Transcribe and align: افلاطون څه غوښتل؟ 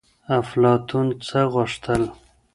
افلاطون 0.39 1.07
څه 1.27 1.39
غوښتل؟ 1.53 2.01